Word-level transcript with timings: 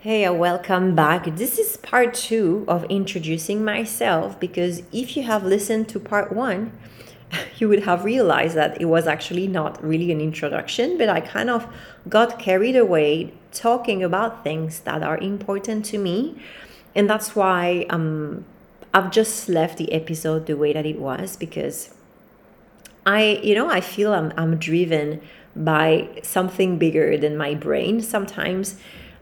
Hey, 0.00 0.28
welcome 0.28 0.94
back. 0.94 1.24
This 1.24 1.58
is 1.58 1.78
part 1.78 2.12
two 2.12 2.66
of 2.68 2.84
introducing 2.84 3.64
myself 3.64 4.38
because 4.38 4.82
if 4.92 5.16
you 5.16 5.22
have 5.22 5.42
listened 5.42 5.88
to 5.88 5.98
part 5.98 6.32
one, 6.32 6.70
you 7.56 7.68
would 7.70 7.84
have 7.84 8.04
realized 8.04 8.54
that 8.56 8.78
it 8.80 8.84
was 8.84 9.06
actually 9.06 9.48
not 9.48 9.82
really 9.82 10.12
an 10.12 10.20
introduction, 10.20 10.98
but 10.98 11.08
I 11.08 11.20
kind 11.20 11.48
of 11.48 11.66
got 12.10 12.38
carried 12.38 12.76
away 12.76 13.32
talking 13.52 14.02
about 14.02 14.44
things 14.44 14.80
that 14.80 15.02
are 15.02 15.16
important 15.16 15.86
to 15.86 15.98
me. 15.98 16.40
And 16.94 17.08
that's 17.08 17.34
why 17.34 17.86
um, 17.88 18.44
I've 18.92 19.10
just 19.10 19.48
left 19.48 19.78
the 19.78 19.90
episode 19.92 20.44
the 20.44 20.58
way 20.58 20.74
that 20.74 20.84
it 20.84 21.00
was 21.00 21.36
because 21.36 21.94
I, 23.06 23.40
you 23.42 23.54
know, 23.54 23.70
I 23.70 23.80
feel 23.80 24.12
I'm, 24.12 24.32
I'm 24.36 24.58
driven 24.58 25.22
by 25.56 26.20
something 26.22 26.76
bigger 26.76 27.16
than 27.16 27.34
my 27.34 27.54
brain 27.54 28.02
sometimes 28.02 28.76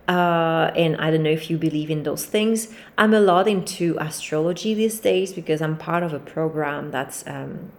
uh, 0.07 0.71
and 0.77 0.97
I 0.97 1.11
don't 1.11 1.23
know 1.23 1.31
if 1.31 1.49
you 1.49 1.57
believe 1.57 1.91
in 1.91 2.03
those 2.03 2.27
things. 2.27 2.69
I'm 2.99 3.15
a 3.15 3.21
lot 3.21 3.49
into 3.49 3.97
astrology 3.99 4.75
these 4.75 5.01
days 5.01 5.33
because 5.33 5.63
I'm 5.63 5.79
part 5.79 6.03
of 6.03 6.13
a 6.13 6.19
program 6.19 6.91
that's 6.91 7.27
um, 7.27 7.71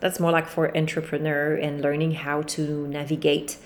that's 0.00 0.18
more 0.18 0.32
like 0.32 0.48
for 0.48 0.76
entrepreneur 0.76 1.54
and 1.54 1.80
learning 1.80 2.12
how 2.12 2.42
to 2.42 2.86
navigate 2.88 3.56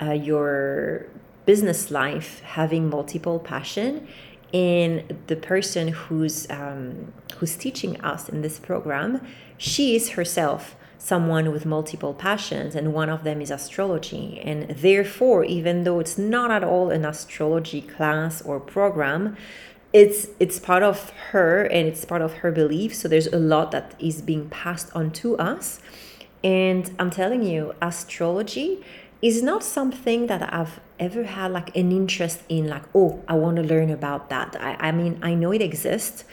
uh, 0.00 0.12
your 0.12 1.06
business 1.44 1.90
life, 1.90 2.40
having 2.40 2.88
multiple 2.88 3.38
passion. 3.38 4.06
And 4.54 5.18
the 5.26 5.36
person 5.36 5.88
who's 5.88 6.48
um, 6.48 7.12
who's 7.38 7.56
teaching 7.56 8.00
us 8.02 8.28
in 8.28 8.42
this 8.42 8.60
program, 8.60 9.26
she 9.58 9.96
is 9.96 10.10
herself 10.10 10.76
someone 11.02 11.50
with 11.50 11.66
multiple 11.66 12.14
passions, 12.14 12.76
and 12.76 12.94
one 12.94 13.10
of 13.10 13.24
them 13.24 13.40
is 13.40 13.50
astrology. 13.50 14.40
And 14.44 14.70
therefore, 14.70 15.44
even 15.44 15.82
though 15.82 15.98
it's 15.98 16.16
not 16.16 16.52
at 16.52 16.62
all 16.62 16.90
an 16.90 17.04
astrology 17.04 17.82
class 17.82 18.40
or 18.42 18.60
program, 18.60 19.36
it's 19.92 20.28
it's 20.38 20.58
part 20.60 20.84
of 20.84 21.10
her 21.32 21.64
and 21.64 21.88
it's 21.88 22.04
part 22.04 22.22
of 22.22 22.34
her 22.34 22.52
belief. 22.52 22.94
So 22.94 23.08
there's 23.08 23.26
a 23.26 23.38
lot 23.38 23.72
that 23.72 23.94
is 23.98 24.22
being 24.22 24.48
passed 24.48 24.94
on 24.94 25.10
to 25.22 25.36
us. 25.38 25.80
And 26.44 26.94
I'm 27.00 27.10
telling 27.10 27.42
you, 27.42 27.74
astrology 27.82 28.82
is 29.20 29.42
not 29.42 29.62
something 29.64 30.28
that 30.28 30.54
I've 30.54 30.80
ever 30.98 31.24
had 31.24 31.52
like 31.52 31.76
an 31.76 31.90
interest 31.92 32.40
in, 32.48 32.68
like, 32.68 32.84
oh, 32.94 33.22
I 33.28 33.34
want 33.34 33.56
to 33.56 33.62
learn 33.62 33.90
about 33.90 34.30
that. 34.30 34.56
I, 34.60 34.88
I 34.88 34.92
mean, 34.92 35.18
I 35.22 35.34
know 35.34 35.52
it 35.52 35.62
exists 35.62 36.24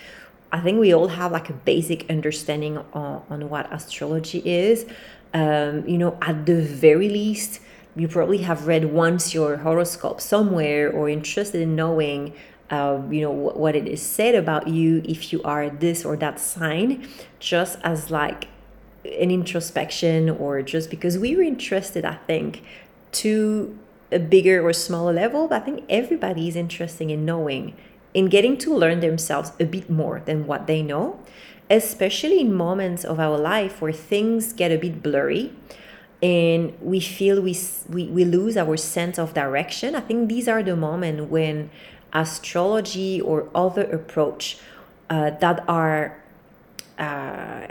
I 0.51 0.59
think 0.61 0.79
we 0.79 0.93
all 0.93 1.09
have 1.09 1.31
like 1.31 1.49
a 1.49 1.53
basic 1.53 2.09
understanding 2.09 2.77
on, 2.93 3.23
on 3.29 3.49
what 3.49 3.71
astrology 3.71 4.41
is. 4.45 4.85
Um, 5.33 5.87
you 5.87 5.97
know, 5.97 6.17
at 6.21 6.45
the 6.45 6.61
very 6.61 7.09
least, 7.09 7.61
you 7.95 8.07
probably 8.07 8.39
have 8.39 8.67
read 8.67 8.85
once 8.85 9.33
your 9.33 9.57
horoscope 9.57 10.21
somewhere 10.21 10.91
or 10.91 11.09
interested 11.09 11.61
in 11.61 11.75
knowing, 11.75 12.33
uh, 12.71 13.01
you 13.09 13.21
know, 13.21 13.31
what, 13.31 13.57
what 13.57 13.75
it 13.75 13.87
is 13.87 14.01
said 14.01 14.35
about 14.35 14.67
you 14.67 15.03
if 15.05 15.31
you 15.31 15.41
are 15.43 15.69
this 15.69 16.03
or 16.03 16.15
that 16.17 16.39
sign, 16.39 17.07
just 17.39 17.77
as 17.83 18.09
like 18.09 18.47
an 19.05 19.31
introspection 19.31 20.29
or 20.29 20.61
just 20.61 20.89
because 20.89 21.17
we 21.17 21.35
were 21.35 21.43
interested, 21.43 22.05
I 22.05 22.15
think, 22.15 22.63
to 23.11 23.77
a 24.11 24.19
bigger 24.19 24.65
or 24.65 24.73
smaller 24.73 25.13
level. 25.13 25.47
But 25.47 25.61
I 25.61 25.65
think 25.65 25.83
everybody 25.89 26.47
is 26.47 26.55
interested 26.55 27.09
in 27.09 27.23
knowing 27.25 27.75
in 28.13 28.27
getting 28.27 28.57
to 28.57 28.73
learn 28.73 28.99
themselves 28.99 29.51
a 29.59 29.65
bit 29.65 29.89
more 29.89 30.21
than 30.25 30.47
what 30.47 30.67
they 30.67 30.81
know, 30.81 31.19
especially 31.69 32.39
in 32.39 32.53
moments 32.53 33.03
of 33.03 33.19
our 33.19 33.37
life 33.37 33.81
where 33.81 33.93
things 33.93 34.53
get 34.53 34.71
a 34.71 34.77
bit 34.77 35.03
blurry 35.03 35.51
and 36.21 36.77
we 36.81 36.99
feel 36.99 37.41
we, 37.41 37.57
we, 37.87 38.05
we 38.07 38.25
lose 38.25 38.57
our 38.57 38.75
sense 38.75 39.17
of 39.17 39.33
direction. 39.33 39.95
I 39.95 40.01
think 40.01 40.27
these 40.27 40.47
are 40.47 40.61
the 40.61 40.75
moments 40.75 41.29
when 41.29 41.69
astrology 42.11 43.21
or 43.21 43.47
other 43.55 43.83
approach 43.83 44.57
uh, 45.09 45.29
that 45.29 45.63
are 45.67 46.21
uh, 46.97 47.67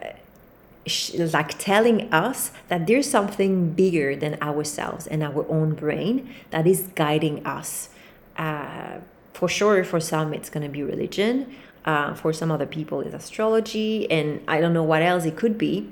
like 1.14 1.58
telling 1.58 2.12
us 2.12 2.50
that 2.68 2.86
there's 2.86 3.10
something 3.10 3.72
bigger 3.72 4.16
than 4.16 4.40
ourselves 4.40 5.06
and 5.06 5.22
our 5.22 5.46
own 5.50 5.74
brain 5.74 6.34
that 6.50 6.66
is 6.66 6.88
guiding 6.94 7.44
us. 7.46 7.90
Uh, 8.36 8.98
for 9.38 9.48
sure 9.48 9.84
for 9.84 10.00
some 10.00 10.34
it's 10.34 10.50
going 10.50 10.66
to 10.70 10.72
be 10.78 10.82
religion. 10.82 11.54
Uh, 11.84 12.12
for 12.12 12.32
some 12.32 12.50
other 12.50 12.66
people 12.66 13.00
it's 13.00 13.14
astrology 13.14 14.10
and 14.10 14.42
i 14.46 14.60
don't 14.60 14.74
know 14.74 14.82
what 14.82 15.00
else 15.00 15.24
it 15.24 15.36
could 15.36 15.56
be. 15.56 15.88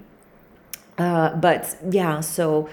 Uh, 0.98 1.28
but 1.36 1.76
yeah 1.90 2.20
so 2.20 2.68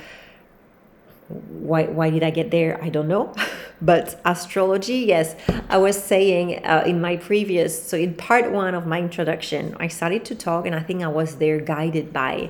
why 1.69 1.83
why 1.97 2.09
did 2.09 2.23
i 2.23 2.31
get 2.31 2.49
there? 2.51 2.71
I 2.83 2.89
don't 2.89 3.07
know. 3.07 3.33
But 3.91 4.05
astrology 4.23 4.99
yes 5.13 5.35
i 5.75 5.77
was 5.77 6.01
saying 6.01 6.65
uh, 6.65 6.83
in 6.91 7.01
my 7.01 7.17
previous 7.17 7.71
so 7.89 7.97
in 7.97 8.13
part 8.13 8.45
one 8.49 8.73
of 8.79 8.83
my 8.93 8.99
introduction 9.07 9.75
i 9.85 9.87
started 9.89 10.23
to 10.29 10.35
talk 10.35 10.65
and 10.65 10.73
i 10.73 10.83
think 10.87 11.03
i 11.03 11.11
was 11.21 11.35
there 11.43 11.59
guided 11.59 12.13
by 12.13 12.49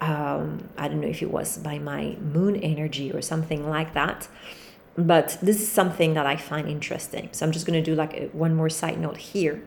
um, 0.00 0.44
i 0.82 0.86
don't 0.88 1.00
know 1.00 1.12
if 1.16 1.20
it 1.20 1.32
was 1.38 1.58
by 1.58 1.76
my 1.92 2.02
moon 2.34 2.54
energy 2.72 3.10
or 3.16 3.20
something 3.32 3.68
like 3.76 3.90
that 3.94 4.28
but 4.98 5.38
this 5.40 5.62
is 5.62 5.70
something 5.70 6.14
that 6.14 6.26
I 6.26 6.36
find 6.36 6.68
interesting. 6.68 7.28
So 7.32 7.46
I'm 7.46 7.52
just 7.52 7.66
going 7.66 7.82
to 7.82 7.90
do 7.90 7.94
like 7.94 8.14
a, 8.14 8.26
one 8.32 8.54
more 8.54 8.68
side 8.68 8.98
note 8.98 9.16
here. 9.16 9.62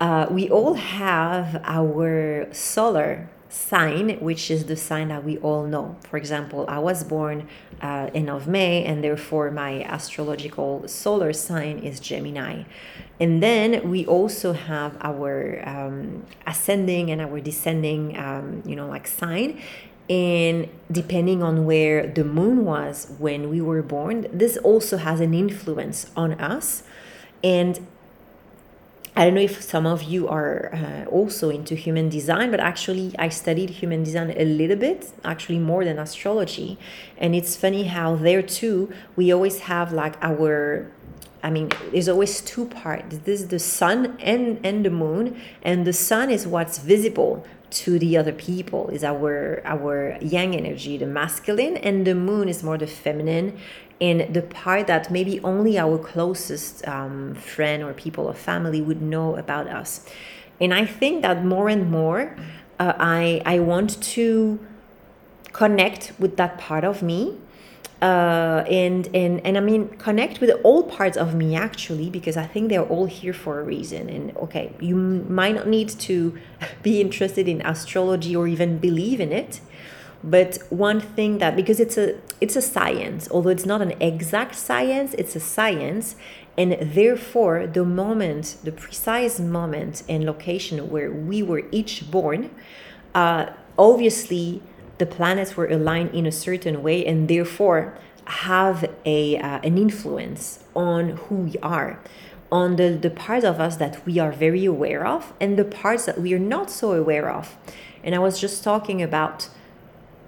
Uh, 0.00 0.26
we 0.30 0.50
all 0.50 0.74
have 0.74 1.62
our 1.64 2.46
solar 2.52 3.30
sign, 3.48 4.18
which 4.20 4.50
is 4.50 4.66
the 4.66 4.76
sign 4.76 5.08
that 5.08 5.24
we 5.24 5.38
all 5.38 5.64
know. 5.64 5.96
For 6.10 6.18
example, 6.18 6.66
I 6.68 6.78
was 6.78 7.04
born 7.04 7.48
uh, 7.80 8.10
end 8.12 8.28
of 8.28 8.46
May, 8.46 8.84
and 8.84 9.02
therefore 9.02 9.50
my 9.50 9.82
astrological 9.84 10.86
solar 10.88 11.32
sign 11.32 11.78
is 11.78 11.98
Gemini. 11.98 12.64
And 13.18 13.42
then 13.42 13.88
we 13.88 14.04
also 14.04 14.52
have 14.52 14.98
our 15.00 15.66
um, 15.66 16.26
ascending 16.46 17.10
and 17.10 17.22
our 17.22 17.40
descending, 17.40 18.18
um, 18.18 18.62
you 18.66 18.76
know, 18.76 18.88
like 18.88 19.06
sign 19.06 19.60
and 20.08 20.68
depending 20.90 21.42
on 21.42 21.64
where 21.64 22.06
the 22.06 22.24
moon 22.24 22.64
was 22.64 23.12
when 23.18 23.48
we 23.48 23.60
were 23.60 23.82
born 23.82 24.26
this 24.32 24.56
also 24.58 24.96
has 24.98 25.20
an 25.20 25.32
influence 25.32 26.10
on 26.16 26.32
us 26.34 26.82
and 27.42 27.86
I 29.16 29.24
don't 29.24 29.34
know 29.34 29.42
if 29.42 29.62
some 29.62 29.86
of 29.86 30.02
you 30.02 30.26
are 30.26 30.74
uh, 30.74 31.08
also 31.08 31.48
into 31.48 31.76
human 31.76 32.08
design, 32.08 32.50
but 32.50 32.58
actually, 32.58 33.14
I 33.16 33.28
studied 33.28 33.70
human 33.70 34.02
design 34.02 34.34
a 34.36 34.44
little 34.44 34.76
bit, 34.76 35.12
actually, 35.24 35.60
more 35.60 35.84
than 35.84 36.00
astrology. 36.00 36.78
And 37.16 37.32
it's 37.32 37.54
funny 37.54 37.84
how 37.84 38.16
there 38.16 38.42
too, 38.42 38.92
we 39.14 39.32
always 39.32 39.60
have 39.60 39.92
like 39.92 40.16
our 40.20 40.90
I 41.44 41.50
mean, 41.50 41.70
there's 41.92 42.08
always 42.08 42.40
two 42.40 42.64
parts. 42.64 43.18
This 43.18 43.42
is 43.42 43.48
the 43.48 43.58
sun 43.58 44.16
and, 44.18 44.58
and 44.64 44.82
the 44.84 44.90
moon, 44.90 45.38
and 45.62 45.86
the 45.86 45.92
sun 45.92 46.30
is 46.30 46.46
what's 46.46 46.78
visible 46.78 47.44
to 47.70 47.98
the 47.98 48.16
other 48.16 48.32
people 48.32 48.88
is 48.90 49.02
our 49.02 49.60
our 49.64 50.16
yang 50.20 50.54
energy 50.54 50.96
the 50.96 51.06
masculine 51.06 51.76
and 51.78 52.06
the 52.06 52.14
moon 52.14 52.48
is 52.48 52.62
more 52.62 52.78
the 52.78 52.86
feminine 52.86 53.58
and 54.00 54.32
the 54.32 54.42
part 54.42 54.86
that 54.86 55.10
maybe 55.10 55.40
only 55.40 55.76
our 55.76 55.98
closest 55.98 56.86
um, 56.86 57.34
friend 57.34 57.82
or 57.82 57.92
people 57.92 58.26
or 58.26 58.34
family 58.34 58.80
would 58.80 59.02
know 59.02 59.34
about 59.36 59.66
us 59.66 60.08
and 60.60 60.72
i 60.72 60.86
think 60.86 61.22
that 61.22 61.44
more 61.44 61.68
and 61.68 61.90
more 61.90 62.36
uh, 62.78 62.92
i 62.98 63.42
i 63.44 63.58
want 63.58 64.00
to 64.00 64.58
connect 65.52 66.12
with 66.18 66.36
that 66.36 66.56
part 66.58 66.84
of 66.84 67.02
me 67.02 67.36
uh, 68.02 68.64
and 68.68 69.08
and 69.14 69.40
and 69.46 69.56
I 69.56 69.60
mean 69.60 69.88
connect 69.98 70.40
with 70.40 70.50
all 70.62 70.82
parts 70.82 71.16
of 71.16 71.34
me 71.34 71.54
actually 71.54 72.10
because 72.10 72.36
I 72.36 72.46
think 72.46 72.68
they're 72.68 72.82
all 72.82 73.06
here 73.06 73.32
for 73.32 73.60
a 73.60 73.64
reason. 73.64 74.08
And 74.08 74.36
okay, 74.36 74.72
you 74.80 74.96
might 74.96 75.54
not 75.54 75.68
need 75.68 75.88
to 75.88 76.38
be 76.82 77.00
interested 77.00 77.48
in 77.48 77.60
astrology 77.62 78.34
or 78.34 78.46
even 78.46 78.78
believe 78.78 79.20
in 79.20 79.32
it, 79.32 79.60
but 80.22 80.58
one 80.70 81.00
thing 81.00 81.38
that 81.38 81.54
because 81.54 81.80
it's 81.80 81.96
a 81.96 82.18
it's 82.40 82.56
a 82.56 82.62
science, 82.62 83.28
although 83.30 83.50
it's 83.50 83.66
not 83.66 83.80
an 83.80 83.94
exact 84.00 84.54
science, 84.54 85.14
it's 85.14 85.36
a 85.36 85.40
science, 85.40 86.16
and 86.58 86.76
therefore 86.80 87.66
the 87.66 87.84
moment, 87.84 88.56
the 88.64 88.72
precise 88.72 89.38
moment 89.38 90.02
and 90.08 90.24
location 90.24 90.90
where 90.90 91.10
we 91.10 91.42
were 91.42 91.62
each 91.70 92.10
born, 92.10 92.50
uh, 93.14 93.46
obviously 93.78 94.62
the 94.98 95.06
planets 95.06 95.56
were 95.56 95.66
aligned 95.66 96.14
in 96.14 96.26
a 96.26 96.32
certain 96.32 96.82
way 96.82 97.04
and 97.04 97.28
therefore 97.28 97.96
have 98.26 98.90
a 99.04 99.36
uh, 99.38 99.60
an 99.62 99.76
influence 99.76 100.64
on 100.74 101.10
who 101.10 101.34
we 101.34 101.54
are 101.62 102.00
on 102.50 102.76
the, 102.76 102.90
the 102.90 103.10
parts 103.10 103.44
of 103.44 103.58
us 103.58 103.76
that 103.76 104.04
we 104.06 104.18
are 104.18 104.30
very 104.30 104.64
aware 104.64 105.04
of 105.04 105.32
and 105.40 105.58
the 105.58 105.64
parts 105.64 106.04
that 106.04 106.20
we 106.20 106.32
are 106.32 106.38
not 106.38 106.70
so 106.70 106.92
aware 106.92 107.28
of. 107.30 107.56
And 108.04 108.14
i 108.14 108.18
was 108.18 108.38
just 108.38 108.62
talking 108.62 109.02
about 109.02 109.48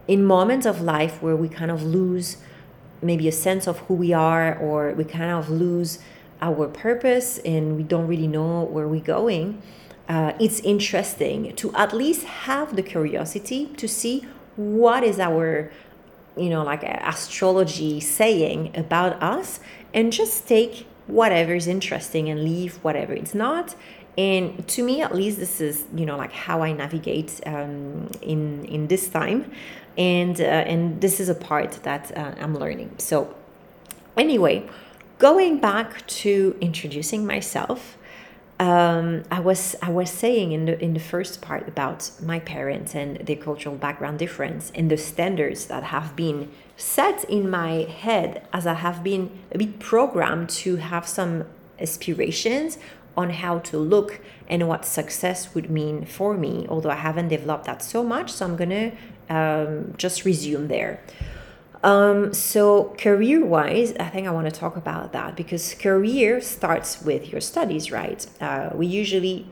in 0.09 0.25
moments 0.25 0.67
of 0.67 0.81
life 0.81 1.23
where 1.23 1.37
we 1.37 1.49
kind 1.49 1.71
of 1.71 1.83
lose 1.83 2.39
maybe 3.03 3.29
a 3.29 3.33
sense 3.33 3.67
of 3.67 3.79
who 3.81 3.95
we 3.95 4.13
are 4.13 4.57
or 4.59 4.93
we 4.93 5.05
kind 5.05 5.31
of 5.31 5.51
lose 5.51 5.99
our 6.41 6.67
purpose 6.69 7.39
and 7.39 7.77
we 7.77 7.83
don't 7.83 8.07
really 8.07 8.27
know 8.27 8.65
where 8.65 8.89
we're 8.89 9.01
going 9.01 9.61
uh, 10.09 10.33
it's 10.39 10.61
interesting 10.61 11.55
to 11.57 11.75
at 11.75 11.93
least 11.93 12.25
have 12.25 12.77
the 12.77 12.83
curiosity 12.83 13.67
to 13.77 13.89
see 13.89 14.25
what 14.57 15.05
is 15.05 15.19
our 15.19 15.71
you 16.37 16.51
know 16.51 16.63
like 16.63 16.83
astrology 16.83 18.01
saying 18.01 18.73
about 18.75 19.23
us? 19.23 19.61
And 19.95 20.13
just 20.13 20.47
take 20.47 20.87
whatever 21.07 21.55
is 21.55 21.67
interesting 21.67 22.29
and 22.29 22.43
leave 22.45 22.77
whatever 22.77 23.13
it's 23.13 23.35
not. 23.35 23.75
And 24.19 24.67
to 24.69 24.83
me 24.83 25.03
at 25.03 25.15
least 25.15 25.39
this 25.39 25.61
is 25.61 25.85
you 25.95 26.07
know 26.07 26.17
like 26.17 26.33
how 26.33 26.63
i 26.63 26.73
navigate 26.73 27.41
um, 27.47 28.11
in 28.23 28.65
in 28.65 28.89
this 28.89 29.09
time. 29.09 29.51
And 29.99 30.41
uh, 30.41 30.45
and 30.45 31.01
this 31.01 31.21
is 31.21 31.29
a 31.29 31.35
part 31.35 31.73
that 31.85 32.17
uh, 32.17 32.35
i'm 32.41 32.55
learning. 32.57 32.91
So 32.99 33.35
anyway 34.17 34.69
going 35.19 35.59
back 35.59 36.07
to 36.07 36.57
introducing 36.61 37.27
myself 37.27 37.97
um, 38.59 39.25
I 39.31 39.41
was 39.41 39.77
I 39.83 39.91
was 39.91 40.11
saying 40.11 40.53
in 40.53 40.65
the 40.65 40.83
in 40.83 40.95
the 40.95 41.01
first 41.01 41.43
part 41.43 41.69
about 41.69 42.11
my 42.23 42.39
parents 42.41 42.95
and 42.95 43.17
their 43.19 43.37
cultural 43.37 43.77
background 43.77 44.19
difference 44.19 44.73
and 44.75 44.91
the 44.91 44.97
standards 44.97 45.67
that 45.67 45.85
have 45.85 46.17
been 46.17 46.51
set 46.77 47.25
in 47.25 47.51
my 47.51 47.83
head 47.83 48.47
as 48.53 48.67
I 48.67 48.75
have 48.75 49.05
been 49.05 49.31
a 49.53 49.59
bit 49.59 49.79
programmed 49.79 50.49
to 50.51 50.77
have 50.77 51.07
some 51.07 51.45
aspirations 51.79 52.79
on 53.17 53.31
how 53.31 53.59
to 53.59 53.79
look 53.79 54.21
and 54.49 54.69
what 54.69 54.85
success 54.85 55.55
would 55.55 55.71
mean 55.71 56.05
for 56.05 56.35
me, 56.35 56.67
although 56.69 56.91
I 56.91 56.97
haven't 56.97 57.29
developed 57.29 57.65
that 57.65 57.83
so 57.83 58.03
much. 58.03 58.33
So 58.33 58.47
I'm 58.47 58.57
gonna 58.57 58.93
um, 59.29 59.95
just 59.99 60.25
resume 60.25 60.69
there. 60.69 61.01
Um, 61.83 62.33
so 62.33 62.95
career 62.99 63.45
wise, 63.45 63.93
I 64.01 64.09
think 64.09 64.27
I 64.27 64.31
want 64.31 64.53
to 64.53 64.61
talk 64.61 64.77
about 64.77 65.13
that 65.13 65.37
because 65.37 65.75
career 65.75 66.41
starts 66.41 67.03
with 67.03 67.31
your 67.31 67.41
studies, 67.41 67.93
right? 67.93 68.27
Uh, 68.41 68.71
we 68.75 68.87
usually 68.87 69.47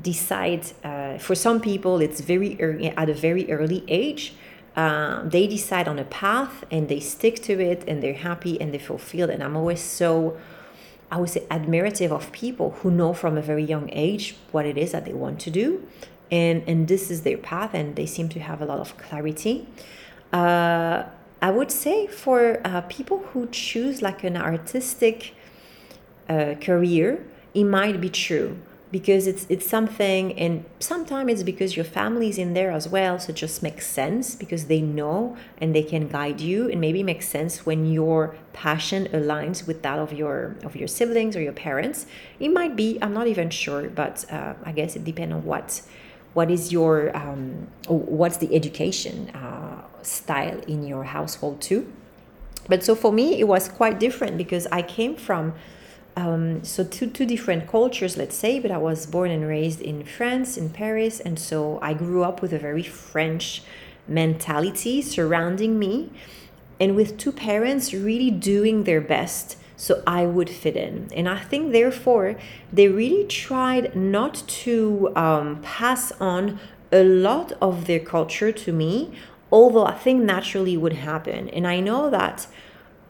decide 0.00 0.64
uh, 0.84 1.18
for 1.18 1.34
some 1.34 1.60
people 1.60 2.00
it's 2.00 2.20
very 2.20 2.60
early 2.60 2.88
at 2.88 3.08
a 3.08 3.14
very 3.14 3.50
early 3.50 3.84
age. 3.88 4.34
Uh, 4.76 5.22
they 5.22 5.46
decide 5.46 5.88
on 5.88 5.98
a 5.98 6.04
path 6.04 6.64
and 6.70 6.88
they 6.88 7.00
stick 7.00 7.42
to 7.42 7.58
it 7.60 7.82
and 7.88 8.02
they're 8.02 8.14
happy 8.14 8.60
and 8.60 8.72
they're 8.72 8.80
fulfilled. 8.80 9.30
And 9.30 9.42
I'm 9.42 9.56
always 9.56 9.80
so 9.80 10.36
I 11.10 11.18
would 11.18 11.30
say, 11.30 11.46
admirative 11.50 12.10
of 12.10 12.32
people 12.32 12.72
who 12.82 12.90
know 12.90 13.12
from 13.12 13.38
a 13.38 13.42
very 13.42 13.64
young 13.64 13.88
age 13.92 14.36
what 14.50 14.66
it 14.66 14.76
is 14.76 14.92
that 14.92 15.04
they 15.04 15.12
want 15.12 15.40
to 15.40 15.50
do. 15.50 15.86
And, 16.30 16.64
and 16.66 16.88
this 16.88 17.10
is 17.10 17.22
their 17.22 17.38
path, 17.38 17.74
and 17.74 17.94
they 17.94 18.06
seem 18.06 18.28
to 18.30 18.40
have 18.40 18.60
a 18.60 18.64
lot 18.64 18.80
of 18.80 18.98
clarity. 18.98 19.68
Uh, 20.32 21.04
I 21.40 21.50
would 21.50 21.70
say 21.70 22.06
for 22.06 22.60
uh, 22.64 22.80
people 22.82 23.18
who 23.32 23.48
choose 23.48 24.02
like 24.02 24.24
an 24.24 24.36
artistic 24.36 25.34
uh, 26.28 26.54
career, 26.60 27.24
it 27.54 27.64
might 27.64 28.00
be 28.00 28.10
true 28.10 28.58
because 28.92 29.26
it's 29.26 29.46
it's 29.48 29.68
something 29.68 30.32
and 30.38 30.64
sometimes 30.78 31.32
it's 31.32 31.42
because 31.42 31.74
your 31.74 31.84
family's 31.84 32.38
in 32.38 32.54
there 32.54 32.70
as 32.70 32.88
well 32.88 33.18
so 33.18 33.30
it 33.30 33.36
just 33.36 33.60
makes 33.60 33.84
sense 33.84 34.36
because 34.36 34.66
they 34.66 34.80
know 34.80 35.36
and 35.58 35.74
they 35.74 35.82
can 35.82 36.06
guide 36.08 36.40
you. 36.40 36.70
And 36.70 36.80
maybe 36.80 37.02
makes 37.02 37.28
sense 37.28 37.66
when 37.66 37.90
your 37.92 38.36
passion 38.52 39.08
aligns 39.12 39.66
with 39.66 39.82
that 39.82 39.98
of 39.98 40.12
your 40.12 40.56
of 40.62 40.76
your 40.76 40.88
siblings 40.88 41.36
or 41.36 41.42
your 41.42 41.52
parents. 41.52 42.06
It 42.38 42.50
might 42.50 42.76
be 42.76 42.98
i'm 43.02 43.12
not 43.12 43.26
even 43.26 43.50
sure 43.50 43.88
but 43.88 44.24
uh, 44.32 44.54
i 44.64 44.72
guess 44.72 44.96
it 44.96 45.04
depends 45.04 45.34
on 45.34 45.44
what 45.44 45.82
what 46.36 46.50
is 46.50 46.70
your 46.70 47.16
um, 47.16 47.66
what's 47.88 48.36
the 48.36 48.54
education 48.54 49.30
uh, 49.30 49.80
style 50.02 50.60
in 50.68 50.86
your 50.86 51.04
household 51.04 51.62
too? 51.62 51.90
But 52.68 52.84
so 52.84 52.94
for 52.94 53.10
me 53.10 53.40
it 53.40 53.48
was 53.48 53.68
quite 53.68 53.98
different 53.98 54.36
because 54.36 54.66
i 54.72 54.82
came 54.82 55.16
from 55.16 55.54
um, 56.16 56.64
so 56.64 56.82
two, 56.82 57.06
two 57.08 57.26
different 57.26 57.68
cultures 57.68 58.16
let's 58.16 58.36
say 58.36 58.58
but 58.58 58.70
i 58.70 58.76
was 58.76 59.06
born 59.06 59.30
and 59.30 59.46
raised 59.46 59.80
in 59.80 60.04
france 60.04 60.56
in 60.56 60.70
paris 60.70 61.20
and 61.20 61.38
so 61.38 61.78
i 61.82 61.92
grew 61.92 62.24
up 62.24 62.42
with 62.42 62.52
a 62.52 62.58
very 62.58 62.82
french 62.82 63.62
mentality 64.08 65.00
surrounding 65.02 65.78
me 65.78 66.10
and 66.80 66.96
with 66.96 67.18
two 67.18 67.32
parents 67.32 67.94
really 67.94 68.30
doing 68.30 68.84
their 68.84 69.00
best 69.00 69.56
so 69.76 70.02
i 70.06 70.24
would 70.24 70.50
fit 70.50 70.76
in 70.76 71.08
and 71.14 71.28
i 71.28 71.38
think 71.38 71.72
therefore 71.72 72.36
they 72.72 72.88
really 72.88 73.24
tried 73.24 73.94
not 73.94 74.42
to 74.46 75.12
um, 75.16 75.60
pass 75.62 76.12
on 76.20 76.58
a 76.92 77.04
lot 77.04 77.52
of 77.60 77.86
their 77.86 78.00
culture 78.00 78.50
to 78.50 78.72
me 78.72 79.12
although 79.52 79.86
i 79.86 79.94
think 79.94 80.22
naturally 80.22 80.76
would 80.76 80.94
happen 80.94 81.48
and 81.50 81.66
i 81.66 81.80
know 81.80 82.10
that 82.10 82.46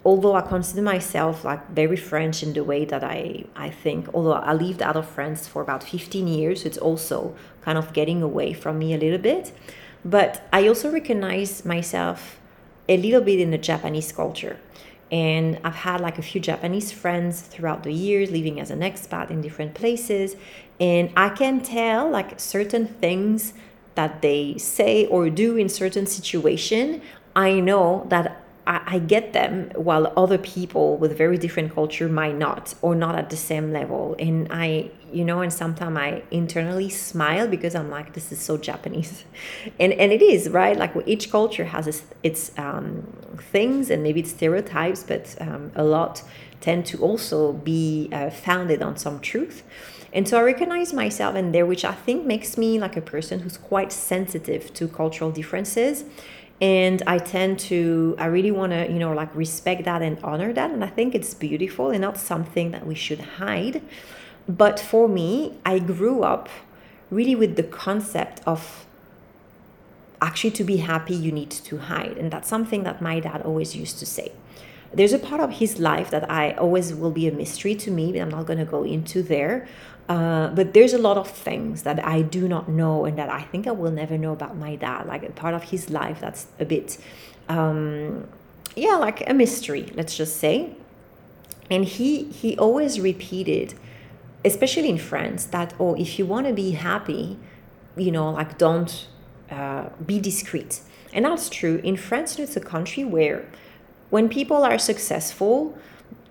although 0.07 0.37
I 0.37 0.41
consider 0.41 0.83
myself 0.83 1.45
like 1.45 1.69
very 1.71 1.97
French 1.97 2.41
in 2.45 2.53
the 2.53 2.63
way 2.63 2.85
that 2.85 3.03
I, 3.03 3.45
I 3.57 3.71
think, 3.71 4.09
although 4.15 4.35
I 4.35 4.53
lived 4.53 4.81
out 4.81 4.97
of 4.97 5.09
France 5.09 5.49
for 5.49 5.61
about 5.61 5.83
15 5.83 6.29
years, 6.29 6.65
it's 6.65 6.79
also 6.79 7.35
kind 7.63 7.77
of 7.77 7.93
getting 7.93 8.23
away 8.23 8.53
from 8.53 8.79
me 8.79 8.95
a 8.95 8.99
little 8.99 9.19
bit. 9.19 9.51
But 10.05 10.47
I 10.53 10.69
also 10.69 10.93
recognize 10.93 11.65
myself 11.65 12.39
a 12.89 12.97
little 12.97 13.21
bit 13.21 13.41
in 13.41 13.51
the 13.51 13.59
Japanese 13.59 14.13
culture. 14.13 14.59
And 15.11 15.61
I've 15.63 15.75
had 15.75 16.01
like 16.01 16.19
a 16.19 16.23
few 16.23 16.41
Japanese 16.41 16.91
friends 16.91 17.41
throughout 17.41 17.83
the 17.85 17.93
years 17.93 18.31
living 18.31 18.59
as 18.59 18.71
an 18.71 18.81
expat 18.81 19.31
in 19.31 19.41
different 19.41 19.75
places. 19.75 20.37
And 20.81 21.11
I 21.17 21.29
can 21.29 21.61
tell 21.61 22.11
like 22.11 22.41
certain 22.41 22.87
things 22.87 23.53
that 23.95 24.21
they 24.21 24.59
say 24.59 25.07
or 25.07 25.31
do 25.31 25.57
in 25.57 25.69
certain 25.69 26.07
situation. 26.07 27.03
I 27.35 27.61
know 27.61 28.07
that 28.09 28.43
I, 28.67 28.99
get 28.99 29.33
them 29.33 29.71
while 29.77 30.13
other 30.17 30.39
people 30.39 30.97
with 30.97 31.17
very 31.17 31.39
different 31.39 31.73
culture 31.73 32.09
might 32.09 32.37
not 32.37 32.75
or 32.83 32.97
not 32.97 33.15
at 33.15 33.31
the 33.31 33.37
same 33.37 33.73
level. 33.73 34.17
And 34.19 34.49
i 34.51 34.91
you 35.13 35.25
know 35.25 35.41
and 35.41 35.53
sometimes 35.53 35.97
i 35.97 36.23
internally 36.33 36.89
smile 36.89 37.47
because 37.47 37.77
i'm 37.77 37.89
like 37.91 38.13
this 38.15 38.33
is 38.33 38.41
so 38.41 38.57
japanese. 38.57 39.25
And 39.79 39.93
and 39.93 40.13
it 40.13 40.23
is 40.23 40.49
right? 40.49 40.77
Like 40.77 40.93
each 41.07 41.31
culture 41.31 41.67
has 41.67 41.87
its, 41.87 42.03
its 42.23 42.59
um, 42.59 43.07
things 43.53 43.91
and 43.91 44.03
maybe 44.03 44.21
it's 44.21 44.31
stereotypes 44.31 45.05
but 45.05 45.37
um, 45.41 45.71
a 45.77 45.85
lot 45.85 46.23
tend 46.61 46.87
to 46.87 46.99
also 46.99 47.53
be 47.53 48.09
uh, 48.13 48.31
founded 48.31 48.83
on 48.83 48.97
some 48.97 49.21
truth. 49.21 49.63
And 50.13 50.27
so 50.27 50.39
I 50.39 50.43
recognize 50.43 50.95
myself 50.95 51.37
in 51.37 51.53
there, 51.53 51.67
which 51.67 51.85
I 51.85 51.93
think 51.93 52.25
makes 52.25 52.57
me 52.57 52.79
like 52.79 52.97
a 52.97 53.03
person 53.03 53.41
who's 53.41 53.59
quite 53.59 53.93
sensitive 53.93 54.73
to 54.75 54.89
cultural 54.89 55.31
differences 55.31 56.05
and 56.61 57.03
i 57.07 57.19
tend 57.19 57.59
to 57.59 58.15
i 58.19 58.27
really 58.27 58.51
want 58.51 58.73
to 58.73 58.91
you 58.91 58.99
know 58.99 59.13
like 59.13 59.35
respect 59.35 59.85
that 59.85 60.01
and 60.03 60.19
honor 60.23 60.53
that. 60.53 60.71
And 60.71 60.83
i 60.83 60.87
think 60.87 61.15
it's 61.15 61.35
beautiful 61.35 61.91
and 61.91 62.01
not 62.01 62.17
something 62.17 62.71
that 62.71 62.87
we 62.87 62.95
should 62.95 63.21
hide. 63.21 63.83
But 64.49 64.81
for 64.81 65.09
me 65.09 65.59
i 65.67 65.79
grew 65.79 66.23
up 66.23 66.49
really 67.11 67.35
with 67.35 67.57
the 67.57 67.63
concept 67.63 68.41
of 68.47 68.87
actually 70.21 70.51
to 70.51 70.65
be 70.65 70.79
happy 70.79 71.15
you 71.15 71.31
need 71.31 71.51
to 71.51 71.77
hide. 71.77 72.17
And 72.17 72.31
that's 72.31 72.49
something 72.49 72.85
that 72.85 73.03
my 73.03 73.21
dad 73.21 73.43
always 73.43 73.77
used 73.77 73.99
to 73.99 74.07
say. 74.07 74.33
There's 74.95 75.13
a 75.13 75.19
part 75.19 75.43
of 75.43 75.51
his 75.59 75.79
life 75.79 76.11
that 76.11 76.31
i 76.31 76.53
always 76.53 76.95
will 76.95 77.11
be 77.11 77.29
a 77.29 77.33
mystery 77.33 77.75
to 77.75 77.91
me 77.91 78.13
but 78.13 78.21
i'm 78.23 78.31
not 78.31 78.47
going 78.47 78.59
to 78.59 78.65
go 78.65 78.83
into 78.83 79.23
there 79.23 79.69
uh, 80.09 80.49
but 80.49 80.73
there's 80.73 80.93
a 80.93 80.99
lot 80.99 81.17
of 81.17 81.29
things 81.29 81.83
that 81.83 82.05
I 82.05 82.23
do 82.23 82.47
not 82.47 82.69
know 82.69 83.05
and 83.05 83.19
that 83.19 83.29
I 83.29 83.43
think 83.43 83.67
I 83.67 83.73
will 83.73 83.91
never 83.91 84.17
know 84.17 84.33
about 84.33 84.57
my 84.57 84.77
dad, 84.77 85.07
like 85.07 85.25
a 85.25 85.33
part 85.33 85.55
of 85.55 85.65
his 85.65 85.91
life 85.91 86.21
that's 86.21 86.47
a 86.61 86.65
bit, 86.65 86.99
um, 87.49 88.29
yeah, 88.77 88.97
like 88.97 89.29
a 89.29 89.35
mystery, 89.35 89.91
let's 89.95 90.17
just 90.17 90.37
say. 90.37 90.77
And 91.69 91.85
he 91.85 92.25
he 92.25 92.57
always 92.57 93.01
repeated, 93.01 93.75
especially 94.45 94.89
in 94.89 94.99
France, 94.99 95.47
that 95.47 95.75
oh, 95.81 95.95
if 95.97 96.19
you 96.19 96.27
want 96.27 96.47
to 96.47 96.53
be 96.53 96.73
happy, 96.73 97.37
you 97.97 98.13
know, 98.13 98.31
like 98.31 98.59
don't 98.59 99.09
uh, 99.51 99.89
be 100.05 100.21
discreet. 100.21 100.81
And 101.13 101.25
that's 101.25 101.49
true. 101.49 101.81
In 101.83 101.97
France, 101.97 102.39
it's 102.39 102.57
a 102.57 102.61
country 102.61 103.03
where 103.03 103.49
when 104.11 104.29
people 104.29 104.63
are 104.63 104.79
successful, 104.79 105.77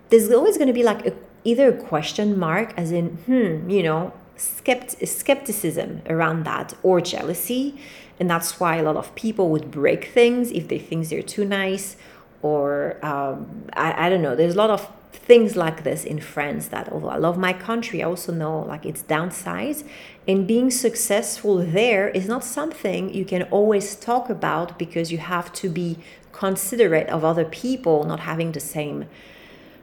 there's 0.08 0.30
always 0.30 0.56
going 0.56 0.68
to 0.68 0.72
be 0.72 0.82
like 0.82 1.04
a 1.06 1.12
either 1.46 1.68
a 1.68 1.76
question 1.76 2.38
mark, 2.38 2.74
as 2.76 2.90
in, 2.90 3.06
hmm, 3.26 3.70
you 3.70 3.82
know, 3.82 4.12
skept- 4.36 5.06
skepticism 5.06 6.02
around 6.10 6.44
that, 6.44 6.74
or 6.82 7.00
jealousy. 7.00 7.78
And 8.18 8.28
that's 8.28 8.58
why 8.58 8.76
a 8.76 8.82
lot 8.82 8.96
of 8.96 9.14
people 9.14 9.48
would 9.50 9.70
break 9.70 10.06
things 10.06 10.50
if 10.50 10.68
they 10.68 10.78
think 10.78 11.08
they're 11.08 11.22
too 11.22 11.44
nice, 11.44 11.96
or 12.42 12.98
um, 13.04 13.66
I, 13.74 14.06
I 14.06 14.10
don't 14.10 14.22
know. 14.22 14.34
There's 14.34 14.54
a 14.54 14.58
lot 14.58 14.70
of 14.70 14.90
things 15.12 15.56
like 15.56 15.84
this 15.84 16.04
in 16.04 16.20
France 16.20 16.68
that 16.68 16.90
although 16.92 17.08
I 17.08 17.16
love 17.16 17.38
my 17.38 17.52
country, 17.52 18.02
I 18.02 18.06
also 18.06 18.32
know 18.32 18.60
like 18.60 18.84
its 18.84 19.02
downsides. 19.02 19.84
And 20.26 20.46
being 20.46 20.70
successful 20.70 21.58
there 21.58 22.08
is 22.08 22.26
not 22.26 22.42
something 22.44 23.14
you 23.14 23.24
can 23.24 23.44
always 23.44 23.94
talk 23.94 24.28
about 24.28 24.78
because 24.78 25.12
you 25.12 25.18
have 25.18 25.52
to 25.54 25.68
be 25.68 25.98
considerate 26.32 27.08
of 27.08 27.24
other 27.24 27.44
people 27.44 28.04
not 28.04 28.20
having 28.20 28.52
the 28.52 28.60
same 28.60 29.06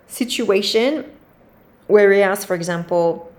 situation 0.08 1.06
Whereas, 1.88 2.46
for 2.46 2.56
example, 2.56 3.32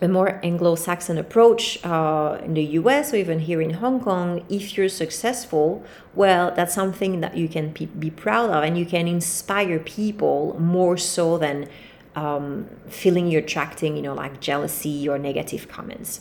a 0.00 0.08
more 0.08 0.38
Anglo 0.44 0.76
Saxon 0.76 1.18
approach 1.18 1.84
uh, 1.84 2.38
in 2.42 2.54
the 2.54 2.62
US 2.62 3.12
or 3.12 3.16
even 3.16 3.40
here 3.40 3.60
in 3.60 3.70
Hong 3.70 4.00
Kong, 4.00 4.44
if 4.48 4.76
you're 4.76 4.88
successful, 4.88 5.84
well, 6.14 6.52
that's 6.54 6.74
something 6.74 7.20
that 7.20 7.36
you 7.36 7.48
can 7.48 7.70
be 7.70 8.10
proud 8.10 8.50
of 8.50 8.62
and 8.62 8.78
you 8.78 8.86
can 8.86 9.08
inspire 9.08 9.78
people 9.78 10.56
more 10.60 10.96
so 10.96 11.36
than 11.38 11.68
um, 12.14 12.68
feeling 12.88 13.28
you're 13.28 13.42
attracting, 13.42 13.96
you 13.96 14.02
know, 14.02 14.14
like 14.14 14.40
jealousy 14.40 15.08
or 15.08 15.18
negative 15.18 15.68
comments. 15.68 16.20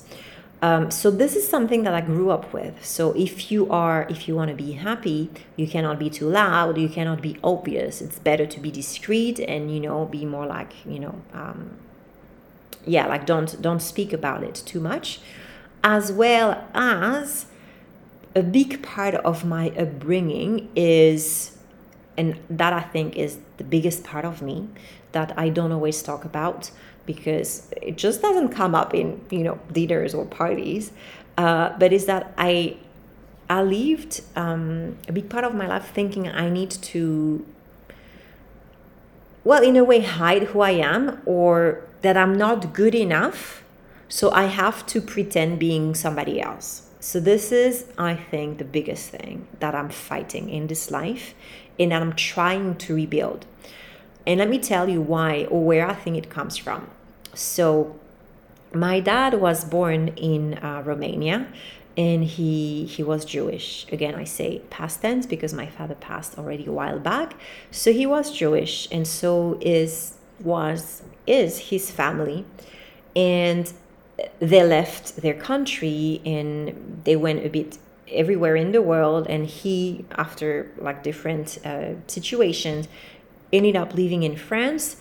Um, 0.62 0.90
so 0.90 1.12
this 1.12 1.36
is 1.36 1.48
something 1.48 1.84
that 1.84 1.94
I 1.94 2.02
grew 2.02 2.32
up 2.32 2.52
with. 2.52 2.84
So 2.84 3.12
if 3.14 3.52
you 3.52 3.70
are, 3.70 4.08
if 4.10 4.28
you 4.28 4.36
want 4.36 4.50
to 4.50 4.56
be 4.56 4.72
happy, 4.72 5.30
you 5.56 5.68
cannot 5.68 6.00
be 6.00 6.10
too 6.10 6.28
loud. 6.28 6.78
You 6.78 6.90
cannot 6.90 7.22
be 7.22 7.38
obvious. 7.44 8.02
It's 8.02 8.18
better 8.18 8.48
to 8.48 8.60
be 8.60 8.72
discreet 8.72 9.40
and 9.40 9.72
you 9.74 9.80
know 9.80 10.06
be 10.06 10.26
more 10.26 10.48
like 10.48 10.74
you 10.86 11.00
know, 11.00 11.22
um, 11.34 11.78
yeah, 12.86 13.06
like 13.06 13.28
don't 13.28 13.62
don't 13.62 13.82
speak 13.82 14.14
about 14.14 14.44
it 14.44 14.56
too 14.66 14.80
much, 14.80 15.20
as 15.84 16.12
well 16.12 16.68
as 16.74 17.46
a 18.36 18.42
big 18.42 18.82
part 18.82 19.14
of 19.16 19.46
my 19.46 19.70
upbringing 19.78 20.70
is, 20.76 21.56
and 22.18 22.40
that 22.50 22.74
I 22.74 22.82
think 22.82 23.16
is 23.16 23.38
the 23.58 23.64
biggest 23.64 24.04
part 24.04 24.26
of 24.26 24.42
me 24.42 24.70
that 25.12 25.38
I 25.38 25.50
don't 25.50 25.72
always 25.72 26.02
talk 26.02 26.26
about 26.26 26.72
because 27.08 27.68
it 27.82 27.98
just 27.98 28.22
doesn't 28.22 28.50
come 28.50 28.76
up 28.76 28.94
in 28.94 29.20
you 29.32 29.40
know 29.40 29.58
dinners 29.72 30.14
or 30.14 30.26
parties. 30.26 30.92
Uh, 31.38 31.70
but 31.80 31.94
is 31.94 32.06
that 32.06 32.34
i 32.38 32.76
i 33.50 33.62
lived 33.62 34.22
um, 34.36 34.98
a 35.08 35.12
big 35.12 35.30
part 35.30 35.44
of 35.44 35.56
my 35.56 35.68
life 35.68 35.92
thinking 35.94 36.28
i 36.28 36.50
need 36.50 36.70
to 36.70 37.46
well 39.44 39.64
in 39.64 39.76
a 39.78 39.84
way 39.84 40.02
hide 40.02 40.44
who 40.44 40.62
i 40.62 40.72
am 40.72 41.22
or 41.26 41.84
that 42.02 42.16
i'm 42.16 42.38
not 42.38 42.74
good 42.74 42.94
enough. 42.94 43.64
So 44.10 44.32
i 44.32 44.46
have 44.46 44.86
to 44.88 45.02
pretend 45.02 45.60
being 45.60 45.94
somebody 45.96 46.40
else. 46.42 46.68
So 47.00 47.20
this 47.20 47.52
is 47.52 47.86
i 47.98 48.14
think 48.16 48.58
the 48.58 48.70
biggest 48.78 49.10
thing 49.10 49.48
that 49.60 49.74
i'm 49.74 49.90
fighting 49.90 50.50
in 50.50 50.68
this 50.68 50.92
life 50.92 51.34
and 51.80 51.94
i'm 51.94 52.14
trying 52.14 52.76
to 52.84 52.96
rebuild 52.96 53.46
and 54.28 54.40
let 54.40 54.50
me 54.50 54.60
tell 54.60 54.88
you 54.88 55.02
why 55.02 55.46
or 55.50 55.64
where 55.64 55.88
I 55.88 55.96
think 55.96 56.18
it 56.18 56.30
comes 56.30 56.58
from. 56.58 56.90
So, 57.34 57.96
my 58.74 59.00
dad 59.00 59.36
was 59.36 59.64
born 59.64 60.10
in 60.10 60.56
uh, 60.56 60.84
Romania 60.86 61.48
and 61.98 62.24
he 62.24 62.86
he 62.86 63.02
was 63.02 63.26
Jewish. 63.26 63.88
Again, 63.92 64.14
I 64.14 64.24
say 64.24 64.60
past 64.70 65.02
tense 65.02 65.26
because 65.26 65.54
my 65.54 65.66
father 65.66 65.96
passed 65.96 66.38
already 66.38 66.66
a 66.68 66.72
while 66.72 67.00
back. 67.00 67.34
So 67.72 67.92
he 67.92 68.06
was 68.06 68.32
Jewish, 68.32 68.88
and 68.92 69.08
so 69.08 69.58
is 69.62 70.14
was 70.40 71.02
is 71.26 71.58
his 71.72 71.90
family, 71.90 72.46
and 73.16 73.74
they 74.40 74.64
left 74.64 75.18
their 75.18 75.34
country 75.34 76.22
and 76.26 77.02
they 77.04 77.16
went 77.16 77.46
a 77.46 77.50
bit 77.50 77.78
everywhere 78.12 78.56
in 78.56 78.72
the 78.72 78.82
world. 78.82 79.28
And 79.28 79.46
he, 79.46 80.06
after 80.16 80.72
like 80.78 81.04
different 81.04 81.60
uh, 81.66 81.94
situations, 82.08 82.88
ended 83.52 83.76
up 83.76 83.94
living 83.94 84.24
in 84.24 84.36
France 84.36 84.98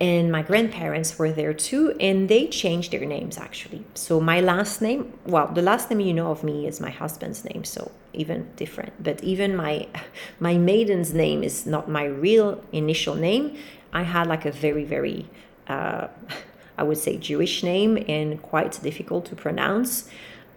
and 0.00 0.32
my 0.32 0.42
grandparents 0.42 1.16
were 1.16 1.30
there 1.30 1.54
too 1.54 1.94
and 2.00 2.28
they 2.28 2.48
changed 2.48 2.92
their 2.92 3.04
names 3.04 3.38
actually. 3.38 3.84
So 3.94 4.20
my 4.20 4.40
last 4.40 4.82
name 4.82 5.12
well 5.26 5.46
the 5.46 5.62
last 5.62 5.90
name 5.90 6.00
you 6.00 6.12
know 6.12 6.30
of 6.30 6.42
me 6.42 6.66
is 6.66 6.80
my 6.80 6.90
husband's 6.90 7.44
name 7.44 7.64
so 7.64 7.90
even 8.12 8.50
different. 8.56 8.92
But 9.02 9.22
even 9.22 9.54
my 9.56 9.86
my 10.40 10.56
maiden's 10.58 11.14
name 11.14 11.42
is 11.42 11.66
not 11.66 11.88
my 11.88 12.04
real 12.04 12.62
initial 12.72 13.14
name. 13.14 13.56
I 13.92 14.02
had 14.02 14.26
like 14.26 14.44
a 14.44 14.52
very 14.52 14.84
very 14.84 15.28
uh, 15.68 16.08
i 16.78 16.82
would 16.82 16.96
say 16.96 17.18
jewish 17.18 17.62
name 17.62 18.02
and 18.08 18.40
quite 18.40 18.82
difficult 18.82 19.26
to 19.26 19.36
pronounce 19.36 20.08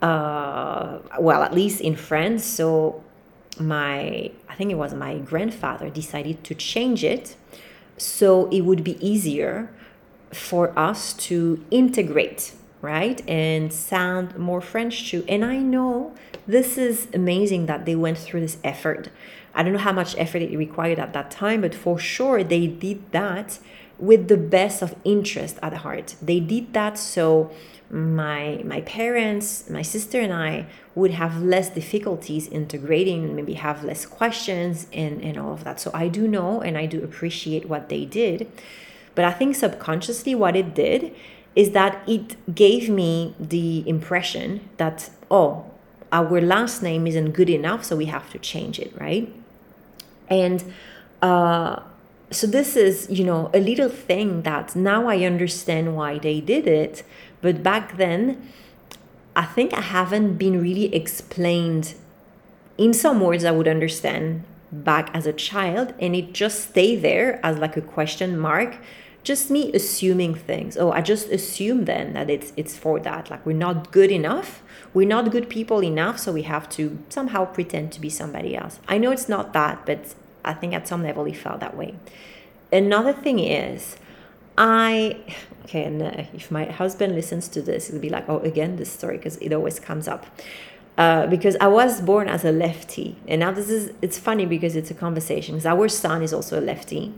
uh, 0.02 1.00
well 1.20 1.44
at 1.44 1.54
least 1.54 1.82
in 1.82 1.96
france. 1.96 2.44
So 2.44 3.04
my 3.60 4.32
i 4.50 4.56
think 4.56 4.72
it 4.72 4.76
was 4.76 4.94
my 4.94 5.18
grandfather 5.18 5.90
decided 5.90 6.44
to 6.44 6.54
change 6.56 7.04
it 7.04 7.36
so 7.98 8.48
it 8.50 8.62
would 8.62 8.84
be 8.84 8.98
easier 9.06 9.70
for 10.32 10.78
us 10.78 11.14
to 11.14 11.64
integrate 11.72 12.54
right 12.82 13.28
and 13.28 13.72
sound 13.74 14.38
more 14.38 14.62
french 14.62 15.10
too. 15.10 15.24
And 15.28 15.44
i 15.46 15.58
know 15.58 16.14
this 16.46 16.78
is 16.78 17.08
amazing 17.14 17.66
that 17.66 17.86
they 17.86 17.96
went 17.96 18.20
through 18.20 18.42
this 18.42 18.58
effort. 18.64 19.10
I 19.56 19.64
don't 19.64 19.74
know 19.74 19.80
how 19.80 19.94
much 19.94 20.16
effort 20.18 20.42
it 20.44 20.56
required 20.56 21.00
at 21.00 21.14
that 21.14 21.32
time 21.32 21.62
but 21.62 21.74
for 21.74 21.98
sure 21.98 22.44
they 22.44 22.68
did 22.68 23.12
that 23.12 23.60
with 23.98 24.28
the 24.28 24.38
best 24.38 24.82
of 24.82 24.94
interest 25.04 25.58
at 25.64 25.74
heart. 25.74 26.16
They 26.22 26.40
did 26.40 26.74
that 26.74 26.98
so 26.98 27.52
my 27.90 28.62
my 28.66 28.82
parents 28.82 29.70
my 29.70 29.84
sister 29.84 30.20
and 30.20 30.34
i 30.34 30.66
would 30.96 31.12
have 31.12 31.44
less 31.44 31.70
difficulties 31.70 32.48
integrating 32.48 33.36
maybe 33.36 33.54
have 33.54 33.84
less 33.84 34.06
questions 34.06 34.88
and 34.92 35.22
and 35.22 35.38
all 35.38 35.54
of 35.54 35.64
that. 35.64 35.80
So 35.80 35.92
i 35.94 36.08
do 36.08 36.28
know 36.28 36.62
and 36.62 36.78
i 36.78 36.86
do 36.86 37.04
appreciate 37.04 37.70
what 37.70 37.90
they 37.90 38.06
did. 38.06 38.48
But 39.14 39.26
i 39.26 39.32
think 39.32 39.56
subconsciously 39.56 40.34
what 40.34 40.56
it 40.56 40.74
did 40.74 41.14
is 41.56 41.72
that 41.72 42.02
it 42.08 42.54
gave 42.54 42.90
me 42.90 43.36
the 43.40 43.88
impression 43.88 44.68
that 44.78 45.10
oh 45.30 45.66
our 46.12 46.42
last 46.42 46.82
name 46.82 47.06
isn't 47.08 47.32
good 47.32 47.50
enough 47.50 47.84
so 47.84 47.96
we 47.96 48.06
have 48.06 48.32
to 48.32 48.40
change 48.40 48.80
it 48.80 48.94
right? 49.00 49.32
And 50.28 50.64
uh 51.22 51.82
so 52.32 52.48
this 52.48 52.76
is 52.76 53.08
you 53.10 53.24
know 53.24 53.50
a 53.54 53.60
little 53.60 53.90
thing 53.90 54.42
that 54.42 54.76
now 54.76 55.08
i 55.08 55.24
understand 55.24 55.96
why 55.96 56.18
they 56.18 56.42
did 56.42 56.68
it 56.68 57.04
but 57.46 57.62
back 57.62 57.98
then, 57.98 58.42
I 59.36 59.46
think 59.46 59.72
I 59.72 59.82
haven't 59.82 60.38
been 60.38 60.60
really 60.60 60.94
explained 60.96 61.94
in 62.76 62.92
some 62.92 63.20
words 63.20 63.46
I 63.46 63.52
would 63.52 63.68
understand 63.68 64.44
back 64.72 65.12
as 65.14 65.28
a 65.28 65.32
child, 65.32 65.94
and 66.00 66.16
it 66.16 66.34
just 66.34 66.70
stay 66.70 66.96
there 66.96 67.40
as 67.46 67.60
like 67.60 67.78
a 67.78 67.82
question 67.82 68.36
mark. 68.40 68.78
Just 69.22 69.52
me 69.52 69.72
assuming 69.74 70.34
things. 70.34 70.76
Oh, 70.76 70.92
I 70.92 71.02
just 71.02 71.30
assume 71.30 71.86
then 71.86 72.14
that 72.14 72.32
it's 72.32 72.52
it's 72.58 72.76
for 72.76 73.00
that. 73.02 73.30
Like 73.30 73.46
we're 73.46 73.64
not 73.68 73.92
good 73.92 74.10
enough. 74.10 74.64
We're 74.96 75.08
not 75.08 75.30
good 75.30 75.48
people 75.48 75.84
enough, 75.84 76.18
so 76.18 76.32
we 76.32 76.44
have 76.54 76.68
to 76.78 76.98
somehow 77.10 77.46
pretend 77.46 77.92
to 77.92 78.02
be 78.02 78.10
somebody 78.10 78.56
else. 78.56 78.80
I 78.88 78.98
know 78.98 79.12
it's 79.12 79.30
not 79.30 79.54
that, 79.54 79.86
but 79.86 80.16
I 80.44 80.54
think 80.54 80.74
at 80.74 80.88
some 80.88 81.04
level 81.04 81.26
he 81.26 81.34
felt 81.34 81.60
that 81.60 81.78
way. 81.78 81.94
Another 82.72 83.14
thing 83.14 83.38
is 83.38 83.98
I 84.58 85.18
okay, 85.66 85.84
and 85.84 86.02
uh, 86.02 86.24
if 86.34 86.50
my 86.52 86.66
husband 86.66 87.16
listens 87.16 87.48
to 87.50 87.62
this, 87.62 87.88
he'll 87.88 88.00
be 88.00 88.10
like, 88.10 88.30
"Oh, 88.30 88.40
again 88.40 88.78
this 88.78 88.92
story," 88.92 89.18
because 89.18 89.38
it 89.38 89.54
always 89.54 89.80
comes 89.80 90.08
up. 90.08 90.26
Uh, 90.98 91.28
because 91.28 91.58
I 91.60 91.68
was 91.68 92.00
born 92.00 92.30
as 92.30 92.46
a 92.46 92.54
lefty, 92.54 93.18
and 93.28 93.42
now 93.42 93.52
this 93.52 93.70
is 93.70 93.92
it's 94.02 94.18
funny 94.18 94.46
because 94.46 94.76
it's 94.76 94.92
a 94.92 94.94
conversation. 94.94 95.56
Because 95.56 95.66
our 95.66 95.90
son 95.90 96.22
is 96.22 96.34
also 96.34 96.60
a 96.60 96.64
lefty, 96.64 97.14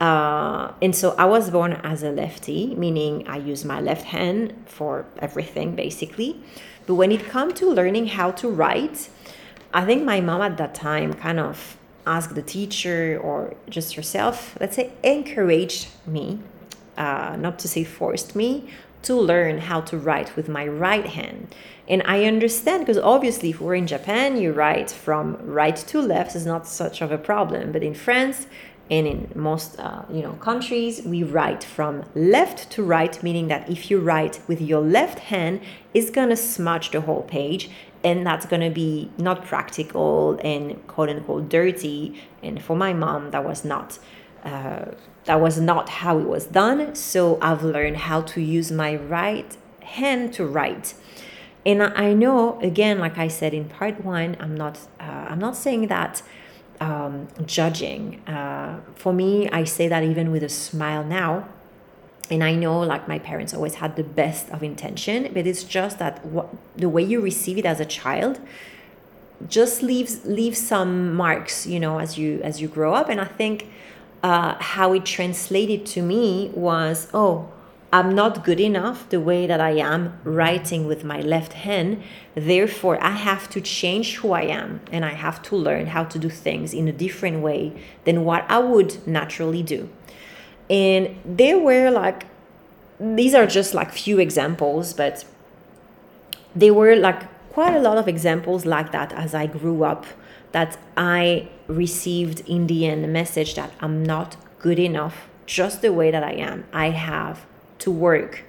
uh, 0.00 0.72
and 0.82 0.94
so 0.94 1.14
I 1.16 1.24
was 1.24 1.50
born 1.50 1.72
as 1.72 2.02
a 2.02 2.10
lefty, 2.10 2.74
meaning 2.74 3.26
I 3.26 3.38
use 3.38 3.64
my 3.64 3.80
left 3.80 4.06
hand 4.06 4.54
for 4.66 5.06
everything 5.18 5.74
basically. 5.74 6.42
But 6.86 6.96
when 6.96 7.10
it 7.10 7.24
comes 7.24 7.54
to 7.54 7.70
learning 7.70 8.08
how 8.08 8.32
to 8.32 8.48
write, 8.48 9.08
I 9.72 9.86
think 9.86 10.04
my 10.04 10.20
mom 10.20 10.42
at 10.42 10.58
that 10.58 10.74
time 10.74 11.14
kind 11.14 11.40
of 11.40 11.78
asked 12.06 12.34
the 12.34 12.42
teacher 12.42 13.18
or 13.20 13.54
just 13.68 13.94
herself, 13.94 14.56
let's 14.60 14.76
say, 14.76 14.92
encouraged 15.02 15.88
me 16.06 16.40
uh, 16.96 17.36
not 17.38 17.58
to 17.60 17.68
say 17.68 17.84
forced 17.84 18.34
me 18.34 18.68
to 19.02 19.14
learn 19.14 19.58
how 19.58 19.80
to 19.80 19.96
write 19.96 20.34
with 20.34 20.48
my 20.48 20.66
right 20.66 21.06
hand. 21.06 21.54
And 21.88 22.02
I 22.04 22.24
understand 22.24 22.84
because 22.84 22.98
obviously, 22.98 23.50
if 23.50 23.60
we're 23.60 23.76
in 23.76 23.86
Japan, 23.86 24.36
you 24.36 24.52
write 24.52 24.90
from 24.90 25.36
right 25.42 25.76
to 25.76 26.00
left 26.00 26.34
is 26.34 26.44
not 26.44 26.66
such 26.66 27.00
of 27.00 27.12
a 27.12 27.18
problem. 27.18 27.70
But 27.70 27.84
in 27.84 27.94
France 27.94 28.48
and 28.90 29.06
in 29.06 29.30
most 29.34 29.78
uh, 29.78 30.02
you 30.10 30.22
know 30.22 30.32
countries, 30.34 31.02
we 31.02 31.22
write 31.22 31.62
from 31.62 32.04
left 32.14 32.70
to 32.72 32.82
right, 32.82 33.22
meaning 33.22 33.46
that 33.48 33.70
if 33.70 33.90
you 33.90 34.00
write 34.00 34.40
with 34.48 34.60
your 34.60 34.80
left 34.80 35.20
hand, 35.20 35.60
it's 35.94 36.10
gonna 36.10 36.36
smudge 36.36 36.90
the 36.90 37.02
whole 37.02 37.22
page, 37.22 37.70
and 38.02 38.26
that's 38.26 38.46
gonna 38.46 38.70
be 38.70 39.10
not 39.18 39.44
practical 39.44 40.40
and 40.42 40.84
quote 40.88 41.08
unquote 41.08 41.48
dirty. 41.48 42.20
And 42.42 42.60
for 42.60 42.76
my 42.76 42.92
mom, 42.92 43.30
that 43.30 43.44
was 43.44 43.64
not. 43.64 44.00
Uh, 44.44 44.86
that 45.26 45.40
was 45.40 45.60
not 45.60 45.88
how 45.88 46.18
it 46.18 46.26
was 46.26 46.46
done. 46.46 46.94
So 46.94 47.38
I've 47.42 47.62
learned 47.62 47.98
how 47.98 48.22
to 48.22 48.40
use 48.40 48.72
my 48.72 48.96
right 48.96 49.56
hand 49.82 50.32
to 50.34 50.46
write. 50.46 50.94
And 51.64 51.82
I 51.82 52.12
know, 52.12 52.60
again, 52.60 52.98
like 52.98 53.18
I 53.18 53.28
said 53.28 53.52
in 53.52 53.68
part 53.68 54.04
one, 54.04 54.36
I'm 54.38 54.54
not, 54.54 54.78
uh, 55.00 55.26
I'm 55.30 55.40
not 55.40 55.56
saying 55.56 55.88
that 55.88 56.22
um, 56.80 57.28
judging. 57.44 58.20
Uh, 58.26 58.80
for 58.94 59.12
me, 59.12 59.48
I 59.50 59.64
say 59.64 59.88
that 59.88 60.04
even 60.04 60.30
with 60.30 60.44
a 60.44 60.48
smile 60.48 61.04
now. 61.04 61.48
And 62.30 62.42
I 62.42 62.54
know, 62.54 62.80
like 62.80 63.08
my 63.08 63.18
parents 63.18 63.54
always 63.54 63.76
had 63.76 63.96
the 63.96 64.04
best 64.04 64.48
of 64.50 64.62
intention, 64.62 65.30
but 65.32 65.46
it's 65.46 65.64
just 65.64 65.98
that 65.98 66.24
what 66.24 66.48
the 66.76 66.88
way 66.88 67.02
you 67.02 67.20
receive 67.20 67.58
it 67.58 67.66
as 67.66 67.78
a 67.80 67.84
child 67.84 68.40
just 69.48 69.82
leaves 69.82 70.24
leaves 70.24 70.58
some 70.58 71.14
marks, 71.14 71.66
you 71.66 71.78
know, 71.78 72.00
as 72.00 72.18
you 72.18 72.40
as 72.42 72.60
you 72.60 72.68
grow 72.68 72.94
up. 72.94 73.08
And 73.08 73.20
I 73.20 73.26
think 73.26 73.68
uh, 74.26 74.56
how 74.74 74.92
it 74.92 75.04
translated 75.04 75.86
to 75.94 76.02
me 76.02 76.50
was 76.52 76.96
oh 77.14 77.34
i'm 77.92 78.10
not 78.22 78.44
good 78.48 78.58
enough 78.58 78.98
the 79.14 79.20
way 79.20 79.46
that 79.46 79.60
i 79.60 79.74
am 79.92 80.00
writing 80.24 80.82
with 80.90 81.04
my 81.12 81.20
left 81.34 81.52
hand. 81.66 82.02
Therefore 82.34 82.96
i 83.12 83.14
have 83.28 83.44
to 83.54 83.60
change 83.60 84.08
who 84.18 84.28
i 84.32 84.44
am 84.60 84.70
and 84.90 85.04
i 85.04 85.14
have 85.26 85.38
to 85.48 85.52
learn 85.66 85.84
how 85.94 86.04
to 86.12 86.18
do 86.18 86.28
things 86.46 86.68
in 86.80 86.88
a 86.88 86.96
different 87.04 87.38
way 87.48 87.62
than 88.06 88.24
what 88.28 88.42
i 88.56 88.58
would 88.58 88.92
naturally 89.06 89.62
do. 89.62 89.88
And 90.68 91.02
there 91.24 91.58
were 91.68 91.88
like 92.02 92.20
these 92.98 93.34
are 93.38 93.46
just 93.58 93.70
like 93.78 93.90
few 93.92 94.16
examples 94.26 94.92
but 95.00 95.24
there 96.62 96.74
were 96.80 96.96
like 97.08 97.22
quite 97.56 97.74
a 97.80 97.82
lot 97.88 97.96
of 98.02 98.06
examples 98.08 98.66
like 98.66 98.90
that 98.90 99.12
as 99.24 99.30
I 99.42 99.46
grew 99.46 99.84
up 99.92 100.04
that 100.56 100.78
I 100.96 101.48
received 101.66 102.40
in 102.48 102.66
the 102.66 102.86
end 102.86 103.04
a 103.04 103.08
message 103.08 103.56
that 103.56 103.70
I'm 103.78 104.02
not 104.02 104.38
good 104.58 104.78
enough 104.78 105.28
just 105.44 105.82
the 105.82 105.92
way 105.92 106.10
that 106.10 106.24
I 106.24 106.32
am. 106.32 106.64
I 106.72 106.88
have 107.10 107.44
to 107.80 107.90
work 107.90 108.42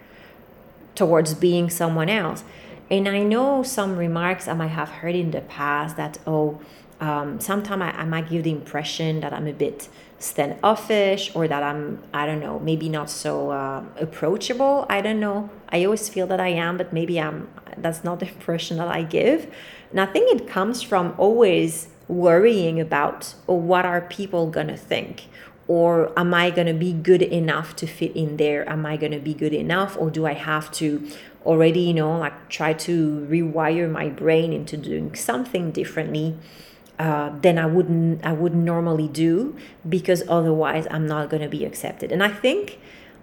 towards 0.95 1.33
being 1.33 1.69
someone 1.69 2.07
else. 2.07 2.45
And 2.89 3.09
I 3.09 3.23
know 3.23 3.61
some 3.61 3.97
remarks 3.97 4.47
I 4.47 4.53
might 4.53 4.75
have 4.81 4.87
heard 4.99 5.15
in 5.15 5.31
the 5.31 5.41
past 5.41 5.97
that, 5.97 6.17
oh, 6.25 6.61
um, 7.01 7.41
sometimes 7.41 7.81
I, 7.81 7.89
I 7.89 8.05
might 8.05 8.29
give 8.29 8.45
the 8.45 8.51
impression 8.51 9.19
that 9.19 9.33
I'm 9.33 9.45
a 9.45 9.51
bit 9.51 9.89
standoffish 10.17 11.35
or 11.35 11.45
that 11.49 11.61
I'm, 11.61 12.01
I 12.13 12.25
don't 12.25 12.39
know, 12.39 12.57
maybe 12.57 12.87
not 12.87 13.09
so 13.09 13.51
uh, 13.51 13.83
approachable. 13.99 14.85
I 14.89 15.01
don't 15.01 15.19
know. 15.19 15.49
I 15.67 15.83
always 15.83 16.07
feel 16.07 16.25
that 16.27 16.39
I 16.39 16.51
am, 16.67 16.77
but 16.77 16.93
maybe 16.93 17.19
I'm, 17.19 17.49
that's 17.75 18.05
not 18.05 18.21
the 18.21 18.29
impression 18.35 18.77
that 18.77 18.87
I 18.87 19.03
give. 19.03 19.53
And 19.91 19.99
I 19.99 20.05
think 20.05 20.41
it 20.41 20.47
comes 20.47 20.81
from 20.81 21.13
always 21.17 21.89
worrying 22.07 22.79
about 22.79 23.33
oh, 23.47 23.55
what 23.55 23.85
are 23.85 24.01
people 24.01 24.49
gonna 24.49 24.77
think 24.77 25.25
or 25.67 26.17
am 26.17 26.33
i 26.33 26.49
going 26.49 26.67
to 26.67 26.73
be 26.73 26.93
good 26.93 27.21
enough 27.21 27.75
to 27.75 27.85
fit 27.85 28.15
in 28.15 28.37
there 28.37 28.67
am 28.69 28.85
i 28.85 28.95
going 28.95 29.11
to 29.11 29.19
be 29.19 29.33
good 29.33 29.53
enough 29.53 29.97
or 29.99 30.09
do 30.09 30.25
i 30.25 30.33
have 30.33 30.71
to 30.71 31.05
already 31.45 31.81
you 31.81 31.93
know 31.93 32.17
like 32.17 32.49
try 32.49 32.73
to 32.73 33.25
rewire 33.29 33.89
my 33.89 34.07
brain 34.09 34.53
into 34.53 34.77
doing 34.77 35.13
something 35.15 35.71
differently 35.71 36.37
uh, 36.99 37.29
than 37.41 37.59
I 37.59 37.67
wouldn't 37.67 38.25
I 38.25 38.33
would 38.33 38.55
normally 38.55 39.07
do 39.07 39.55
because 39.87 40.23
otherwise 40.27 40.87
I'm 40.89 41.05
not 41.05 41.29
going 41.29 41.43
to 41.43 41.49
be 41.49 41.63
accepted. 41.63 42.11
And 42.11 42.23
I 42.23 42.29
think 42.29 42.79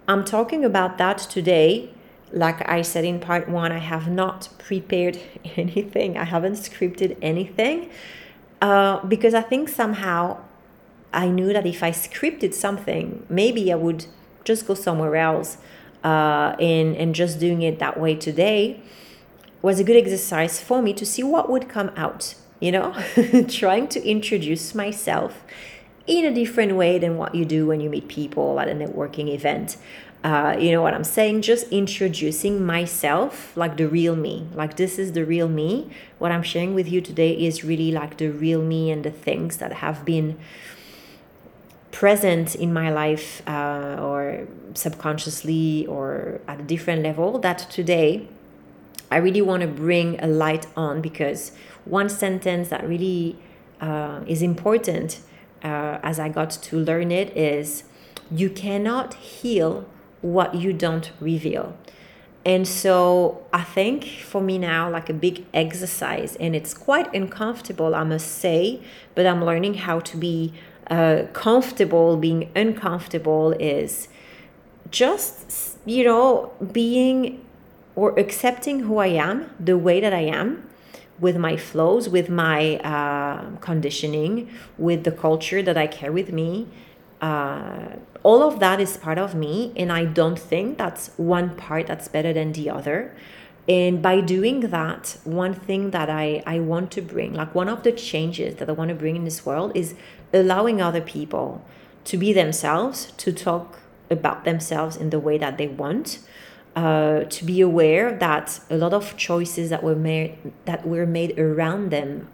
I'm 0.07 0.23
talking 0.23 0.63
about 0.63 0.97
that 0.97 1.17
today. 1.17 1.89
Like 2.31 2.67
I 2.69 2.81
said 2.81 3.03
in 3.03 3.19
part 3.19 3.49
one, 3.49 3.71
I 3.71 3.79
have 3.79 4.09
not 4.09 4.47
prepared 4.57 5.19
anything. 5.57 6.17
I 6.17 6.23
haven't 6.23 6.53
scripted 6.53 7.17
anything 7.21 7.89
uh, 8.61 9.05
because 9.05 9.33
I 9.33 9.41
think 9.41 9.69
somehow 9.69 10.39
I 11.13 11.27
knew 11.27 11.53
that 11.53 11.65
if 11.65 11.83
I 11.83 11.91
scripted 11.91 12.53
something, 12.53 13.25
maybe 13.29 13.71
I 13.71 13.75
would 13.75 14.05
just 14.43 14.67
go 14.67 14.73
somewhere 14.73 15.15
else. 15.15 15.57
Uh, 16.03 16.55
and 16.59 16.95
and 16.97 17.15
just 17.15 17.39
doing 17.39 17.63
it 17.63 17.79
that 17.79 17.99
way 17.99 18.13
today 18.13 18.79
was 19.63 19.79
a 19.79 19.83
good 19.83 19.95
exercise 19.95 20.61
for 20.61 20.79
me 20.79 20.93
to 20.93 21.03
see 21.03 21.23
what 21.23 21.49
would 21.49 21.67
come 21.67 21.89
out 21.97 22.35
you 22.59 22.71
know, 22.71 22.95
trying 23.47 23.87
to 23.89 24.03
introduce 24.03 24.73
myself 24.73 25.43
in 26.07 26.25
a 26.25 26.33
different 26.33 26.75
way 26.75 26.99
than 26.99 27.17
what 27.17 27.33
you 27.35 27.45
do 27.45 27.67
when 27.67 27.81
you 27.81 27.89
meet 27.89 28.07
people 28.07 28.59
at 28.59 28.67
a 28.67 28.71
networking 28.71 29.33
event. 29.33 29.77
Uh, 30.25 30.57
you 30.59 30.71
know 30.71 30.81
what 30.81 30.95
I'm 30.95 31.03
saying? 31.03 31.43
Just 31.43 31.67
introducing 31.69 32.65
myself 32.65 33.55
like 33.55 33.77
the 33.77 33.87
real 33.87 34.15
me. 34.15 34.47
Like, 34.55 34.75
this 34.75 34.97
is 34.97 35.11
the 35.11 35.23
real 35.23 35.47
me. 35.47 35.91
What 36.17 36.31
I'm 36.31 36.41
sharing 36.41 36.73
with 36.73 36.89
you 36.91 36.99
today 36.99 37.33
is 37.33 37.63
really 37.63 37.91
like 37.91 38.17
the 38.17 38.29
real 38.29 38.63
me 38.63 38.89
and 38.89 39.05
the 39.05 39.11
things 39.11 39.57
that 39.57 39.71
have 39.73 40.03
been 40.03 40.39
present 41.91 42.55
in 42.55 42.73
my 42.73 42.89
life 42.89 43.47
uh, 43.47 43.97
or 44.01 44.47
subconsciously 44.73 45.85
or 45.85 46.41
at 46.47 46.59
a 46.59 46.63
different 46.63 47.03
level 47.03 47.37
that 47.37 47.59
today 47.69 48.27
I 49.11 49.17
really 49.17 49.43
want 49.43 49.61
to 49.61 49.67
bring 49.67 50.19
a 50.19 50.27
light 50.27 50.65
on 50.75 51.01
because 51.01 51.51
one 51.85 52.09
sentence 52.09 52.69
that 52.69 52.85
really 52.85 53.37
uh, 53.79 54.21
is 54.25 54.41
important 54.41 55.19
uh, 55.63 55.99
as 56.01 56.19
I 56.19 56.29
got 56.29 56.49
to 56.49 56.77
learn 56.77 57.11
it 57.11 57.37
is 57.37 57.83
you 58.31 58.49
cannot 58.49 59.13
heal 59.13 59.85
what 60.25 60.55
you 60.55 60.73
don't 60.73 61.11
reveal. 61.19 61.77
And 62.45 62.67
so 62.67 63.43
I 63.53 63.63
think 63.63 64.05
for 64.05 64.41
me 64.41 64.57
now, 64.57 64.89
like 64.89 65.09
a 65.09 65.13
big 65.13 65.45
exercise, 65.53 66.35
and 66.35 66.55
it's 66.55 66.73
quite 66.73 67.13
uncomfortable, 67.13 67.95
I 67.95 68.03
must 68.03 68.27
say, 68.27 68.81
but 69.15 69.25
I'm 69.25 69.43
learning 69.43 69.75
how 69.75 69.99
to 69.99 70.17
be 70.17 70.53
uh, 70.89 71.23
comfortable 71.33 72.17
being 72.17 72.51
uncomfortable 72.55 73.53
is 73.53 74.07
just, 74.91 75.77
you 75.85 76.03
know, 76.03 76.51
being 76.71 77.43
or 77.95 78.17
accepting 78.19 78.81
who 78.81 78.97
I 78.97 79.07
am 79.07 79.49
the 79.59 79.77
way 79.77 79.99
that 79.99 80.13
I 80.13 80.25
am 80.41 80.69
with 81.19 81.37
my 81.37 81.55
flows, 81.55 82.09
with 82.09 82.29
my 82.29 82.77
uh, 82.77 83.57
conditioning, 83.61 84.49
with 84.77 85.03
the 85.03 85.11
culture 85.11 85.63
that 85.63 85.77
I 85.77 85.87
carry 85.87 86.13
with 86.13 86.31
me. 86.31 86.67
Uh, 87.21 87.97
all 88.23 88.43
of 88.43 88.59
that 88.59 88.79
is 88.79 88.97
part 88.97 89.17
of 89.17 89.35
me, 89.35 89.71
and 89.75 89.91
I 89.91 90.05
don't 90.05 90.39
think 90.39 90.77
that's 90.77 91.11
one 91.17 91.55
part 91.55 91.87
that's 91.87 92.07
better 92.07 92.33
than 92.33 92.53
the 92.53 92.69
other. 92.69 93.15
And 93.67 94.01
by 94.01 94.21
doing 94.21 94.59
that, 94.61 95.17
one 95.23 95.53
thing 95.53 95.91
that 95.91 96.09
I, 96.09 96.43
I 96.45 96.59
want 96.59 96.91
to 96.91 97.01
bring, 97.01 97.33
like 97.33 97.55
one 97.55 97.67
of 97.69 97.83
the 97.83 97.91
changes 97.91 98.55
that 98.55 98.69
I 98.69 98.73
want 98.73 98.89
to 98.89 98.95
bring 98.95 99.15
in 99.15 99.23
this 99.23 99.45
world, 99.45 99.71
is 99.75 99.95
allowing 100.33 100.81
other 100.81 101.01
people 101.01 101.65
to 102.05 102.17
be 102.17 102.33
themselves, 102.33 103.11
to 103.17 103.31
talk 103.31 103.79
about 104.09 104.45
themselves 104.45 104.95
in 104.95 105.09
the 105.09 105.19
way 105.19 105.37
that 105.37 105.57
they 105.57 105.67
want, 105.67 106.19
uh, 106.75 107.23
to 107.23 107.45
be 107.45 107.61
aware 107.61 108.11
that 108.11 108.59
a 108.69 108.77
lot 108.77 108.93
of 108.93 109.15
choices 109.17 109.69
that 109.69 109.81
were 109.81 109.95
made 109.95 110.37
that 110.65 110.85
were 110.85 111.05
made 111.05 111.39
around 111.39 111.89
them 111.89 112.27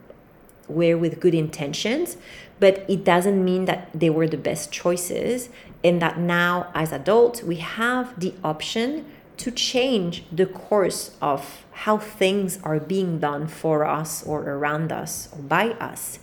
were 0.72 0.98
with 0.98 1.20
good 1.20 1.34
intentions 1.34 2.18
but 2.60 2.86
it 2.88 3.04
doesn't 3.04 3.44
mean 3.44 3.66
that 3.66 3.90
they 3.94 4.10
were 4.10 4.28
the 4.28 4.38
best 4.38 4.72
choices 4.72 5.50
and 5.84 6.02
that 6.02 6.18
now 6.20 6.72
as 6.74 6.92
adults 6.92 7.44
we 7.44 7.58
have 7.58 8.20
the 8.20 8.34
option 8.44 9.06
to 9.38 9.50
change 9.50 10.24
the 10.32 10.46
course 10.46 11.16
of 11.22 11.66
how 11.72 11.98
things 11.98 12.60
are 12.64 12.80
being 12.80 13.20
done 13.20 13.48
for 13.48 13.86
us 13.86 14.24
or 14.24 14.42
around 14.44 14.92
us 14.92 15.30
or 15.34 15.42
by 15.42 15.72
us 15.72 16.20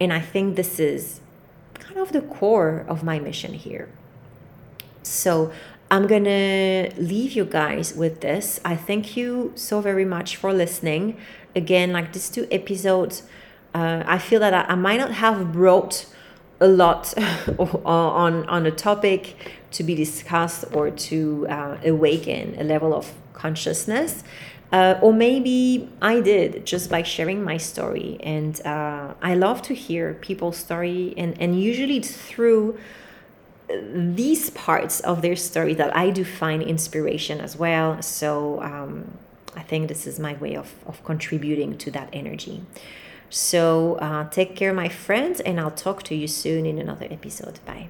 and 0.00 0.12
i 0.12 0.20
think 0.20 0.56
this 0.56 0.80
is 0.80 1.20
kind 1.74 1.98
of 1.98 2.12
the 2.12 2.22
core 2.22 2.84
of 2.88 3.02
my 3.02 3.18
mission 3.18 3.52
here 3.54 3.88
so 5.02 5.52
I'm 5.88 6.08
gonna 6.08 6.90
leave 6.96 7.32
you 7.32 7.44
guys 7.44 7.94
with 7.94 8.20
this. 8.20 8.58
I 8.64 8.74
thank 8.74 9.16
you 9.16 9.52
so 9.54 9.80
very 9.80 10.04
much 10.04 10.34
for 10.34 10.52
listening. 10.52 11.16
Again, 11.54 11.92
like 11.92 12.12
these 12.12 12.28
two 12.28 12.48
episodes, 12.50 13.22
uh, 13.76 14.02
I 14.06 14.18
feel 14.18 14.40
that 14.40 14.54
I, 14.54 14.72
I, 14.72 14.74
might 14.74 14.98
not 14.98 15.12
have 15.12 15.52
brought 15.52 16.06
a 16.60 16.66
lot 16.66 17.12
on 17.58 18.48
on 18.48 18.66
a 18.66 18.70
topic 18.70 19.36
to 19.72 19.84
be 19.84 19.94
discussed 19.94 20.64
or 20.72 20.90
to 20.90 21.46
uh, 21.48 21.76
awaken 21.84 22.56
a 22.58 22.64
level 22.64 22.94
of 22.94 23.12
consciousness. 23.34 24.24
Uh, 24.72 24.98
or 25.00 25.12
maybe 25.12 25.88
I 26.02 26.20
did 26.20 26.66
just 26.66 26.90
by 26.90 27.02
sharing 27.02 27.44
my 27.44 27.56
story. 27.56 28.18
And 28.20 28.54
uh, 28.66 29.14
I 29.22 29.34
love 29.34 29.62
to 29.62 29.74
hear 29.74 30.14
people's 30.14 30.56
story, 30.56 31.14
and, 31.16 31.40
and 31.40 31.60
usually 31.60 31.98
it's 31.98 32.16
through 32.16 32.76
these 33.92 34.50
parts 34.50 35.00
of 35.00 35.22
their 35.22 35.36
story 35.36 35.74
that 35.74 35.94
I 35.94 36.10
do 36.10 36.24
find 36.24 36.62
inspiration 36.62 37.40
as 37.40 37.56
well. 37.56 38.02
So 38.02 38.60
um, 38.62 39.18
I 39.54 39.62
think 39.62 39.88
this 39.88 40.06
is 40.06 40.18
my 40.18 40.34
way 40.34 40.56
of, 40.56 40.74
of 40.86 41.04
contributing 41.04 41.78
to 41.78 41.90
that 41.92 42.08
energy. 42.12 42.62
So 43.30 43.96
uh, 43.96 44.28
take 44.30 44.56
care, 44.56 44.72
my 44.72 44.88
friends, 44.88 45.40
and 45.40 45.60
I'll 45.60 45.70
talk 45.70 46.02
to 46.04 46.14
you 46.14 46.28
soon 46.28 46.66
in 46.66 46.78
another 46.78 47.06
episode. 47.10 47.58
Bye. 47.66 47.88